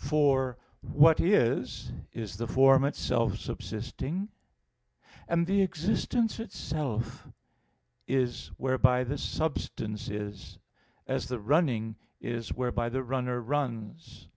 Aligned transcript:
For 0.00 0.56
"what 0.80 1.18
is," 1.18 1.90
is 2.12 2.36
the 2.36 2.46
form 2.46 2.84
itself 2.84 3.36
subsisting; 3.36 4.28
and 5.26 5.44
the 5.44 5.60
existence 5.62 6.38
itself 6.38 7.26
is 8.06 8.52
whereby 8.58 9.02
the 9.02 9.18
substance 9.18 10.08
is; 10.08 10.60
as 11.08 11.26
the 11.26 11.40
running 11.40 11.96
is 12.20 12.52
whereby 12.54 12.90
the 12.90 13.02
runner 13.02 13.40
runs. 13.40 14.28